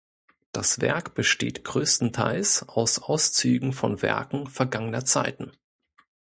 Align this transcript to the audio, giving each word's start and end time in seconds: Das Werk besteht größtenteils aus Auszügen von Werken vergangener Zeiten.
Das 0.51 0.81
Werk 0.81 1.13
besteht 1.13 1.63
größtenteils 1.63 2.67
aus 2.67 2.97
Auszügen 2.97 3.71
von 3.71 4.01
Werken 4.01 4.47
vergangener 4.47 5.05
Zeiten. 5.05 5.51